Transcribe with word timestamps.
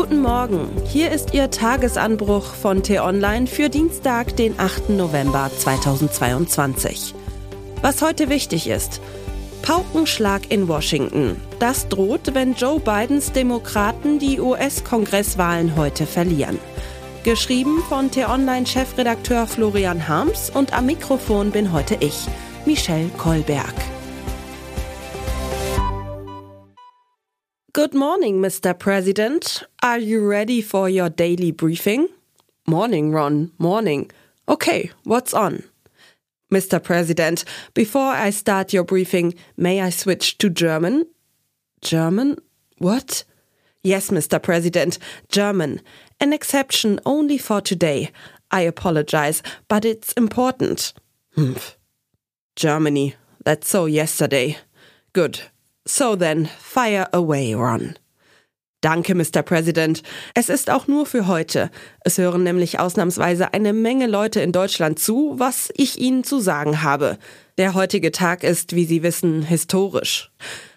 Guten 0.00 0.22
Morgen, 0.22 0.70
hier 0.86 1.10
ist 1.10 1.34
Ihr 1.34 1.50
Tagesanbruch 1.50 2.54
von 2.54 2.84
T-Online 2.84 3.48
für 3.48 3.68
Dienstag, 3.68 4.36
den 4.36 4.54
8. 4.56 4.90
November 4.90 5.50
2022. 5.58 7.16
Was 7.82 8.00
heute 8.00 8.28
wichtig 8.28 8.68
ist. 8.68 9.00
Paukenschlag 9.62 10.52
in 10.52 10.68
Washington. 10.68 11.34
Das 11.58 11.88
droht, 11.88 12.32
wenn 12.32 12.54
Joe 12.54 12.78
Bidens 12.78 13.32
Demokraten 13.32 14.20
die 14.20 14.38
US-Kongresswahlen 14.38 15.74
heute 15.74 16.06
verlieren. 16.06 16.60
Geschrieben 17.24 17.82
von 17.88 18.12
T-Online-Chefredakteur 18.12 19.48
Florian 19.48 20.06
Harms 20.06 20.48
und 20.48 20.74
am 20.74 20.86
Mikrofon 20.86 21.50
bin 21.50 21.72
heute 21.72 21.96
ich, 21.98 22.28
Michelle 22.66 23.08
Kolberg. 23.18 23.74
Good 27.74 27.92
morning, 27.92 28.40
Mr. 28.40 28.76
President. 28.76 29.62
Are 29.82 29.98
you 29.98 30.26
ready 30.26 30.62
for 30.62 30.88
your 30.88 31.10
daily 31.10 31.52
briefing? 31.52 32.08
Morning, 32.66 33.12
Ron. 33.12 33.52
Morning. 33.58 34.10
Okay, 34.48 34.90
what's 35.04 35.34
on? 35.34 35.64
Mr. 36.50 36.82
President, 36.82 37.44
before 37.74 38.10
I 38.10 38.30
start 38.30 38.72
your 38.72 38.84
briefing, 38.84 39.34
may 39.58 39.82
I 39.82 39.90
switch 39.90 40.38
to 40.38 40.48
German? 40.48 41.04
German? 41.82 42.38
What? 42.78 43.24
Yes, 43.82 44.08
Mr. 44.08 44.42
President, 44.42 44.98
German. 45.28 45.82
An 46.20 46.32
exception 46.32 47.00
only 47.04 47.36
for 47.36 47.60
today. 47.60 48.10
I 48.50 48.62
apologize, 48.62 49.42
but 49.68 49.84
it's 49.84 50.14
important. 50.14 50.94
Germany. 52.56 53.14
That's 53.44 53.68
so 53.68 53.84
yesterday. 53.84 54.56
Good. 55.12 55.42
So 55.90 56.16
then, 56.16 56.50
fire 56.60 57.08
away, 57.14 57.54
Ron. 57.54 57.94
Danke, 58.82 59.14
Mr. 59.14 59.42
President. 59.42 60.02
Es 60.34 60.50
ist 60.50 60.68
auch 60.68 60.86
nur 60.86 61.06
für 61.06 61.26
heute. 61.26 61.70
Es 62.04 62.18
hören 62.18 62.42
nämlich 62.42 62.78
ausnahmsweise 62.78 63.54
eine 63.54 63.72
Menge 63.72 64.06
Leute 64.06 64.40
in 64.42 64.52
Deutschland 64.52 64.98
zu, 64.98 65.34
was 65.38 65.70
ich 65.74 65.98
Ihnen 65.98 66.24
zu 66.24 66.40
sagen 66.40 66.82
habe. 66.82 67.18
Der 67.56 67.72
heutige 67.72 68.12
Tag 68.12 68.44
ist, 68.44 68.76
wie 68.76 68.84
Sie 68.84 69.02
wissen, 69.02 69.42
historisch. 69.42 70.30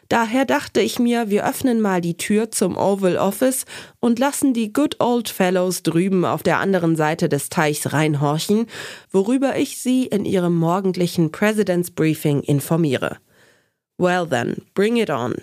Daher 0.08 0.46
dachte 0.46 0.80
ich 0.80 0.98
mir, 0.98 1.30
wir 1.30 1.46
öffnen 1.46 1.82
mal 1.82 2.00
die 2.00 2.16
Tür 2.16 2.50
zum 2.50 2.78
Oval 2.78 3.18
Office 3.18 3.66
und 4.00 4.18
lassen 4.18 4.54
die 4.54 4.72
Good 4.72 5.02
Old 5.02 5.28
Fellows 5.28 5.84
drüben 5.84 6.24
auf 6.24 6.42
der 6.42 6.60
anderen 6.60 6.96
Seite 6.96 7.28
des 7.28 7.50
Teichs 7.50 7.92
reinhorchen, 7.92 8.66
worüber 9.12 9.58
ich 9.58 9.78
Sie 9.78 10.06
in 10.06 10.24
Ihrem 10.24 10.56
morgendlichen 10.56 11.34
President's 11.34 11.92
Briefing 11.92 12.40
informiere. 12.42 13.18
Well 14.02 14.26
then, 14.26 14.64
bring 14.74 14.98
it 14.98 15.12
on. 15.12 15.36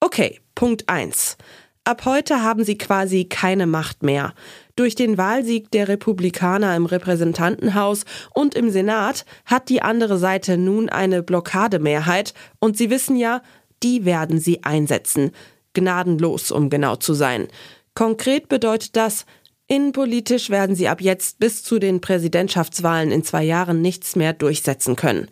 Okay, 0.00 0.40
Punkt 0.54 0.86
1. 0.90 1.38
Ab 1.84 2.04
heute 2.04 2.42
haben 2.42 2.64
sie 2.64 2.76
quasi 2.76 3.24
keine 3.24 3.66
Macht 3.66 4.02
mehr. 4.02 4.34
Durch 4.74 4.94
den 4.94 5.16
Wahlsieg 5.16 5.70
der 5.70 5.88
Republikaner 5.88 6.76
im 6.76 6.84
Repräsentantenhaus 6.84 8.04
und 8.34 8.54
im 8.54 8.68
Senat 8.68 9.24
hat 9.46 9.70
die 9.70 9.80
andere 9.80 10.18
Seite 10.18 10.58
nun 10.58 10.90
eine 10.90 11.22
Blockademehrheit 11.22 12.34
und 12.58 12.76
sie 12.76 12.90
wissen 12.90 13.16
ja, 13.16 13.40
die 13.82 14.04
werden 14.04 14.38
sie 14.38 14.62
einsetzen. 14.62 15.30
Gnadenlos, 15.72 16.50
um 16.50 16.68
genau 16.68 16.96
zu 16.96 17.14
sein. 17.14 17.48
Konkret 17.94 18.50
bedeutet 18.50 18.96
das, 18.96 19.24
innenpolitisch 19.66 20.50
werden 20.50 20.76
sie 20.76 20.88
ab 20.88 21.00
jetzt 21.00 21.38
bis 21.38 21.62
zu 21.62 21.78
den 21.78 22.02
Präsidentschaftswahlen 22.02 23.10
in 23.12 23.24
zwei 23.24 23.44
Jahren 23.44 23.80
nichts 23.80 24.14
mehr 24.14 24.34
durchsetzen 24.34 24.94
können. 24.94 25.28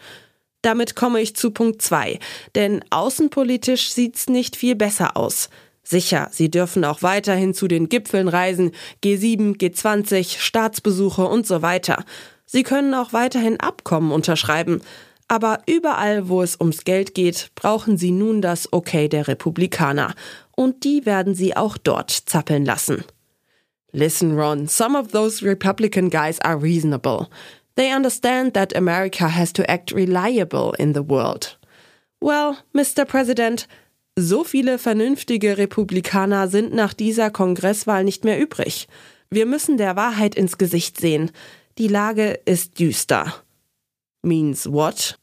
Damit 0.64 0.96
komme 0.96 1.20
ich 1.20 1.36
zu 1.36 1.50
Punkt 1.50 1.82
2. 1.82 2.18
Denn 2.54 2.82
außenpolitisch 2.88 3.92
sieht's 3.92 4.28
nicht 4.30 4.56
viel 4.56 4.74
besser 4.74 5.14
aus. 5.14 5.50
Sicher, 5.82 6.28
sie 6.32 6.50
dürfen 6.50 6.86
auch 6.86 7.02
weiterhin 7.02 7.52
zu 7.52 7.68
den 7.68 7.90
Gipfeln 7.90 8.28
reisen, 8.28 8.72
G7, 9.04 9.58
G20, 9.58 10.38
Staatsbesuche 10.38 11.26
und 11.26 11.46
so 11.46 11.60
weiter. 11.60 12.04
Sie 12.46 12.62
können 12.62 12.94
auch 12.94 13.12
weiterhin 13.12 13.60
Abkommen 13.60 14.10
unterschreiben. 14.10 14.80
Aber 15.28 15.60
überall, 15.66 16.30
wo 16.30 16.40
es 16.40 16.58
ums 16.58 16.84
Geld 16.84 17.14
geht, 17.14 17.50
brauchen 17.54 17.98
sie 17.98 18.10
nun 18.10 18.40
das 18.40 18.72
Okay 18.72 19.08
der 19.08 19.28
Republikaner. 19.28 20.14
Und 20.56 20.84
die 20.84 21.04
werden 21.04 21.34
sie 21.34 21.54
auch 21.54 21.76
dort 21.76 22.10
zappeln 22.10 22.64
lassen. 22.64 23.04
Listen, 23.92 24.38
Ron, 24.38 24.66
some 24.66 24.98
of 24.98 25.08
those 25.08 25.44
Republican 25.44 26.08
guys 26.08 26.40
are 26.40 26.60
reasonable. 26.60 27.28
They 27.76 27.92
understand 27.92 28.54
that 28.54 28.76
America 28.76 29.28
has 29.28 29.52
to 29.54 29.68
act 29.68 29.92
reliable 29.92 30.74
in 30.78 30.94
the 30.94 31.08
world. 31.08 31.58
Well, 32.20 32.58
Mr. 32.72 33.04
President, 33.04 33.66
so 34.16 34.44
viele 34.44 34.78
vernünftige 34.78 35.58
Republikaner 35.58 36.48
sind 36.48 36.72
nach 36.72 36.94
dieser 36.94 37.30
Kongresswahl 37.30 38.04
nicht 38.04 38.24
mehr 38.24 38.40
übrig. 38.40 38.86
Wir 39.30 39.46
müssen 39.46 39.76
der 39.76 39.96
Wahrheit 39.96 40.36
ins 40.36 40.56
Gesicht 40.56 41.00
sehen. 41.00 41.32
Die 41.78 41.88
Lage 41.88 42.40
ist 42.44 42.78
düster. 42.78 43.34
Means 44.22 44.70
what? 44.70 45.18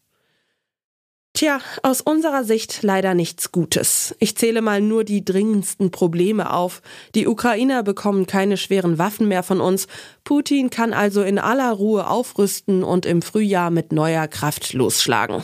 Tja, 1.34 1.60
aus 1.82 2.02
unserer 2.02 2.44
Sicht 2.44 2.84
leider 2.84 3.14
nichts 3.14 3.52
Gutes. 3.52 4.14
Ich 4.20 4.36
zähle 4.36 4.62
mal 4.62 4.82
nur 4.82 5.06
die 5.06 5.24
dringendsten 5.24 5.90
Probleme 5.90 6.54
auf. 6.54 6.82
Die 7.16 7.26
Ukrainer 7.26 7.84
bekommen 7.84 8.28
keine 8.28 8.58
schweren 8.58 8.98
Waffen 8.98 9.30
mehr 9.30 9.42
von 9.42 9.62
uns. 9.62 9.88
Putin 10.26 10.70
kann 10.70 10.94
also 10.94 11.24
in 11.24 11.40
aller 11.40 11.72
Ruhe 11.72 12.08
aufrüsten 12.08 12.84
und 12.84 13.06
im 13.06 13.22
Frühjahr 13.22 13.72
mit 13.72 13.94
neuer 13.94 14.28
Kraft 14.28 14.74
losschlagen. 14.74 15.44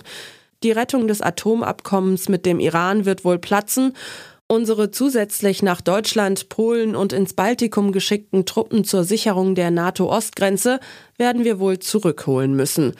Die 0.63 0.71
Rettung 0.71 1.07
des 1.07 1.21
Atomabkommens 1.21 2.27
mit 2.27 2.45
dem 2.45 2.59
Iran 2.59 3.05
wird 3.05 3.23
wohl 3.23 3.39
platzen. 3.39 3.93
Unsere 4.47 4.91
zusätzlich 4.91 5.61
nach 5.61 5.81
Deutschland, 5.81 6.49
Polen 6.49 6.95
und 6.95 7.13
ins 7.13 7.33
Baltikum 7.33 7.91
geschickten 7.91 8.45
Truppen 8.45 8.83
zur 8.83 9.03
Sicherung 9.03 9.55
der 9.55 9.71
NATO-Ostgrenze 9.71 10.79
werden 11.17 11.43
wir 11.43 11.59
wohl 11.59 11.79
zurückholen 11.79 12.55
müssen. 12.55 12.93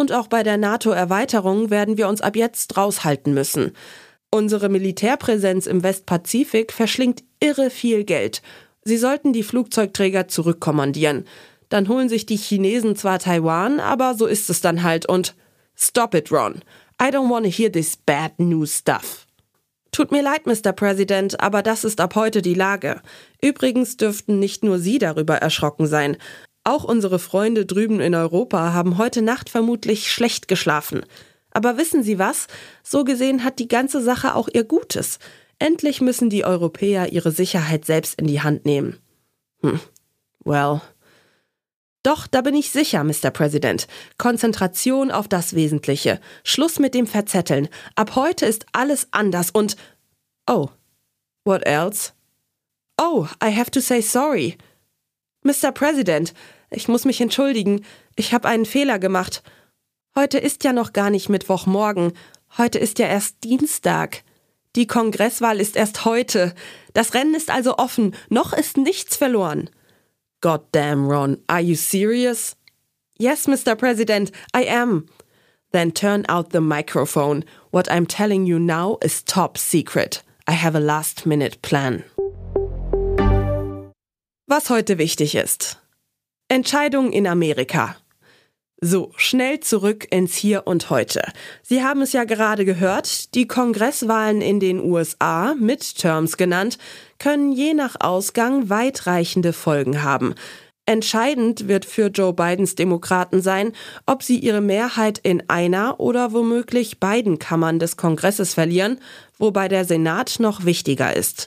Und 0.00 0.12
auch 0.12 0.28
bei 0.28 0.42
der 0.42 0.56
NATO-Erweiterung 0.56 1.68
werden 1.68 1.98
wir 1.98 2.08
uns 2.08 2.22
ab 2.22 2.34
jetzt 2.34 2.78
raushalten 2.78 3.34
müssen. 3.34 3.72
Unsere 4.30 4.70
Militärpräsenz 4.70 5.66
im 5.66 5.82
Westpazifik 5.82 6.72
verschlingt 6.72 7.22
irre 7.38 7.68
viel 7.68 8.04
Geld. 8.04 8.40
Sie 8.82 8.96
sollten 8.96 9.34
die 9.34 9.42
Flugzeugträger 9.42 10.26
zurückkommandieren. 10.26 11.26
Dann 11.68 11.86
holen 11.86 12.08
sich 12.08 12.24
die 12.24 12.38
Chinesen 12.38 12.96
zwar 12.96 13.18
Taiwan, 13.18 13.78
aber 13.78 14.14
so 14.14 14.24
ist 14.24 14.48
es 14.48 14.62
dann 14.62 14.82
halt 14.84 15.04
und 15.04 15.36
Stop 15.76 16.14
it, 16.14 16.32
Ron. 16.32 16.62
I 16.98 17.08
don't 17.08 17.28
want 17.28 17.44
to 17.44 17.52
hear 17.52 17.70
this 17.70 17.94
bad 17.94 18.38
news 18.38 18.78
stuff. 18.78 19.26
Tut 19.92 20.12
mir 20.12 20.22
leid, 20.22 20.46
Mr. 20.46 20.72
President, 20.72 21.40
aber 21.40 21.62
das 21.62 21.84
ist 21.84 22.00
ab 22.00 22.14
heute 22.14 22.40
die 22.40 22.54
Lage. 22.54 23.02
Übrigens 23.42 23.98
dürften 23.98 24.38
nicht 24.38 24.64
nur 24.64 24.78
Sie 24.78 24.98
darüber 24.98 25.36
erschrocken 25.36 25.86
sein. 25.86 26.16
Auch 26.64 26.84
unsere 26.84 27.18
Freunde 27.18 27.64
drüben 27.64 28.00
in 28.00 28.14
Europa 28.14 28.72
haben 28.72 28.98
heute 28.98 29.22
Nacht 29.22 29.48
vermutlich 29.48 30.12
schlecht 30.12 30.46
geschlafen. 30.48 31.04
Aber 31.52 31.76
wissen 31.78 32.02
Sie 32.02 32.18
was? 32.18 32.46
So 32.82 33.04
gesehen 33.04 33.44
hat 33.44 33.58
die 33.58 33.68
ganze 33.68 34.02
Sache 34.02 34.34
auch 34.34 34.48
ihr 34.52 34.64
Gutes. 34.64 35.18
Endlich 35.58 36.00
müssen 36.00 36.30
die 36.30 36.44
Europäer 36.44 37.12
ihre 37.12 37.32
Sicherheit 37.32 37.84
selbst 37.84 38.20
in 38.20 38.26
die 38.26 38.40
Hand 38.40 38.64
nehmen. 38.64 38.98
Hm. 39.62 39.80
Well. 40.44 40.80
Doch, 42.02 42.26
da 42.26 42.40
bin 42.40 42.54
ich 42.54 42.70
sicher, 42.70 43.04
Mr. 43.04 43.30
President. 43.30 43.86
Konzentration 44.16 45.10
auf 45.10 45.28
das 45.28 45.54
Wesentliche. 45.54 46.18
Schluss 46.44 46.78
mit 46.78 46.94
dem 46.94 47.06
Verzetteln. 47.06 47.68
Ab 47.94 48.16
heute 48.16 48.46
ist 48.46 48.66
alles 48.72 49.08
anders 49.10 49.50
und. 49.50 49.76
Oh. 50.46 50.68
What 51.44 51.66
else? 51.66 52.12
Oh, 52.98 53.26
I 53.42 53.54
have 53.54 53.70
to 53.70 53.80
say 53.80 54.00
sorry. 54.00 54.56
Mr. 55.42 55.72
President, 55.72 56.34
ich 56.70 56.88
muss 56.88 57.04
mich 57.04 57.20
entschuldigen. 57.20 57.84
Ich 58.16 58.34
habe 58.34 58.48
einen 58.48 58.66
Fehler 58.66 58.98
gemacht. 58.98 59.42
Heute 60.14 60.38
ist 60.38 60.64
ja 60.64 60.72
noch 60.72 60.92
gar 60.92 61.10
nicht 61.10 61.28
Mittwochmorgen. 61.28 62.12
Heute 62.58 62.78
ist 62.78 62.98
ja 62.98 63.06
erst 63.06 63.42
Dienstag. 63.44 64.22
Die 64.76 64.86
Kongresswahl 64.86 65.60
ist 65.60 65.76
erst 65.76 66.04
heute. 66.04 66.54
Das 66.92 67.14
Rennen 67.14 67.34
ist 67.34 67.50
also 67.50 67.78
offen. 67.78 68.14
Noch 68.28 68.52
ist 68.52 68.76
nichts 68.76 69.16
verloren. 69.16 69.70
God 70.40 70.62
damn, 70.72 71.08
Ron. 71.08 71.38
Are 71.46 71.60
you 71.60 71.74
serious? 71.74 72.56
Yes, 73.18 73.46
Mr. 73.46 73.74
President, 73.74 74.30
I 74.54 74.68
am. 74.68 75.06
Then 75.72 75.92
turn 75.92 76.24
out 76.28 76.52
the 76.52 76.60
microphone. 76.60 77.44
What 77.70 77.90
I'm 77.90 78.06
telling 78.06 78.46
you 78.46 78.58
now 78.58 78.98
is 79.02 79.24
top 79.24 79.56
secret. 79.58 80.22
I 80.48 80.52
have 80.52 80.74
a 80.74 80.80
last 80.80 81.26
minute 81.26 81.62
plan. 81.62 82.04
Was 84.52 84.68
heute 84.68 84.98
wichtig 84.98 85.36
ist. 85.36 85.78
Entscheidung 86.48 87.12
in 87.12 87.28
Amerika. 87.28 87.94
So, 88.80 89.12
schnell 89.14 89.60
zurück 89.60 90.08
ins 90.10 90.34
Hier 90.34 90.66
und 90.66 90.90
Heute. 90.90 91.22
Sie 91.62 91.84
haben 91.84 92.02
es 92.02 92.12
ja 92.12 92.24
gerade 92.24 92.64
gehört, 92.64 93.36
die 93.36 93.46
Kongresswahlen 93.46 94.40
in 94.40 94.58
den 94.58 94.80
USA, 94.80 95.54
Midterms 95.54 96.36
genannt, 96.36 96.78
können 97.20 97.52
je 97.52 97.74
nach 97.74 97.94
Ausgang 98.00 98.68
weitreichende 98.68 99.52
Folgen 99.52 100.02
haben. 100.02 100.34
Entscheidend 100.84 101.68
wird 101.68 101.84
für 101.84 102.08
Joe 102.08 102.32
Bidens 102.32 102.74
Demokraten 102.74 103.42
sein, 103.42 103.70
ob 104.04 104.24
sie 104.24 104.40
ihre 104.40 104.60
Mehrheit 104.60 105.20
in 105.22 105.48
einer 105.48 106.00
oder 106.00 106.32
womöglich 106.32 106.98
beiden 106.98 107.38
Kammern 107.38 107.78
des 107.78 107.96
Kongresses 107.96 108.54
verlieren, 108.54 108.98
wobei 109.38 109.68
der 109.68 109.84
Senat 109.84 110.40
noch 110.40 110.64
wichtiger 110.64 111.14
ist. 111.14 111.46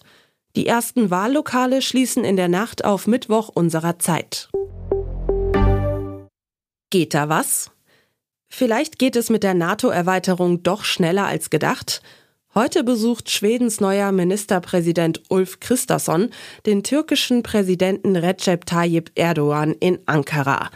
Die 0.55 0.67
ersten 0.67 1.09
Wahllokale 1.09 1.81
schließen 1.81 2.23
in 2.23 2.35
der 2.35 2.47
Nacht 2.47 2.85
auf 2.85 3.07
Mittwoch 3.07 3.49
unserer 3.49 3.97
Zeit. 3.97 4.49
Geht 6.91 7.15
da 7.15 7.27
was? 7.27 7.71
Vielleicht 8.49 8.99
geht 8.99 9.15
es 9.15 9.31
mit 9.31 9.41
der 9.41 9.55
NATO-Erweiterung 9.55 10.61
doch 10.61 10.83
schneller 10.83 11.25
als 11.25 11.49
gedacht. 11.49 12.03
Heute 12.53 12.83
besucht 12.83 13.31
Schwedens 13.31 13.81
neuer 13.81 14.11
Ministerpräsident 14.11 15.23
Ulf 15.29 15.59
Kristersson 15.59 16.29
den 16.67 16.83
türkischen 16.83 17.41
Präsidenten 17.41 18.15
Recep 18.15 18.67
Tayyip 18.67 19.11
Erdogan 19.15 19.73
in 19.73 20.01
Ankara. 20.05 20.69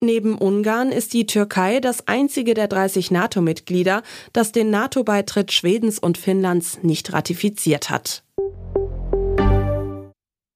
Neben 0.00 0.38
Ungarn 0.38 0.90
ist 0.90 1.12
die 1.12 1.26
Türkei 1.26 1.78
das 1.78 2.08
einzige 2.08 2.54
der 2.54 2.66
30 2.66 3.12
NATO-Mitglieder, 3.12 4.02
das 4.32 4.50
den 4.50 4.70
NATO-Beitritt 4.70 5.52
Schwedens 5.52 6.00
und 6.00 6.18
Finnlands 6.18 6.80
nicht 6.82 7.12
ratifiziert 7.12 7.90
hat. 7.90 8.24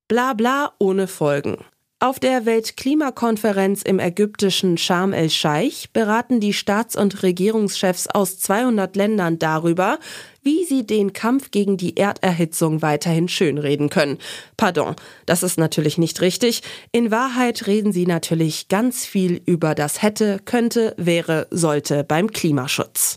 Blabla 0.06 0.72
ohne 0.78 1.06
Folgen. 1.06 1.56
Auf 1.98 2.20
der 2.20 2.44
Weltklimakonferenz 2.44 3.80
im 3.80 3.98
ägyptischen 3.98 4.76
Sharm 4.76 5.14
el-Scheich 5.14 5.88
beraten 5.94 6.38
die 6.38 6.52
Staats- 6.52 6.96
und 6.96 7.22
Regierungschefs 7.22 8.08
aus 8.08 8.38
200 8.38 8.94
Ländern 8.96 9.38
darüber, 9.38 9.98
wie 10.42 10.66
sie 10.66 10.86
den 10.86 11.14
Kampf 11.14 11.50
gegen 11.50 11.78
die 11.78 11.96
Erderhitzung 11.96 12.82
weiterhin 12.82 13.28
schönreden 13.28 13.88
können. 13.88 14.18
Pardon, 14.58 14.94
das 15.24 15.42
ist 15.42 15.56
natürlich 15.56 15.96
nicht 15.96 16.20
richtig. 16.20 16.60
In 16.92 17.10
Wahrheit 17.10 17.66
reden 17.66 17.92
sie 17.92 18.04
natürlich 18.04 18.68
ganz 18.68 19.06
viel 19.06 19.40
über 19.46 19.74
das 19.74 20.02
hätte, 20.02 20.40
könnte, 20.44 20.94
wäre, 20.98 21.46
sollte 21.50 22.04
beim 22.04 22.30
Klimaschutz. 22.30 23.16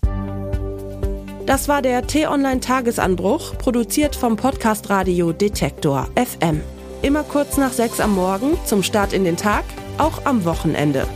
Das 1.45 1.67
war 1.67 1.81
der 1.81 2.07
T-Online-Tagesanbruch, 2.07 3.57
produziert 3.57 4.15
vom 4.15 4.37
Podcast 4.37 4.89
Radio 4.89 5.33
Detektor 5.33 6.07
FM. 6.15 6.61
Immer 7.01 7.23
kurz 7.23 7.57
nach 7.57 7.71
sechs 7.71 7.99
am 7.99 8.15
Morgen 8.15 8.57
zum 8.65 8.81
Start 8.83 9.13
in 9.13 9.23
den 9.23 9.37
Tag, 9.37 9.63
auch 9.97 10.25
am 10.25 10.45
Wochenende. 10.45 11.07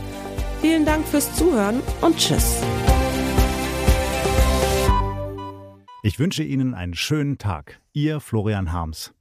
Vielen 0.60 0.84
Dank 0.84 1.06
fürs 1.06 1.34
Zuhören 1.34 1.80
und 2.00 2.16
Tschüss. 2.18 2.62
Ich 6.04 6.18
wünsche 6.18 6.42
Ihnen 6.42 6.74
einen 6.74 6.94
schönen 6.94 7.38
Tag. 7.38 7.80
Ihr 7.92 8.20
Florian 8.20 8.72
Harms. 8.72 9.12